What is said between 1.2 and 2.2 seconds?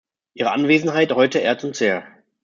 ehrt uns sehr.